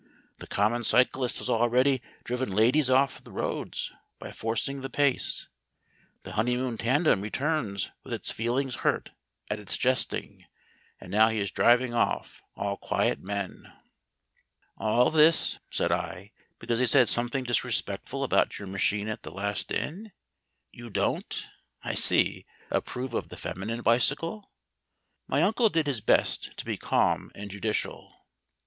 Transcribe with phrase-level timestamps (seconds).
[0.39, 5.47] The common cyclist has already driven ladies off the roads by forcing the pace,
[6.23, 9.11] the honeymoon tandem returns with its feelings hurt
[9.51, 10.47] at his jesting,
[10.99, 13.71] and now he is driving off all quiet men."
[14.75, 19.71] "All this," said I, "because they said something disrespectful about your machine at the last
[19.71, 20.13] inn...
[20.71, 21.47] You don't,
[21.83, 24.49] I see, approve of the feminine bicycle?"
[25.27, 28.25] My uncle did his best to be calm and judicial.